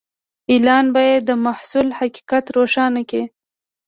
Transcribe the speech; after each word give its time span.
اعلان 0.53 0.85
باید 0.95 1.21
د 1.25 1.31
محصول 1.45 1.87
حقیقت 1.99 2.45
روښانه 2.57 3.01
کړي. 3.09 3.23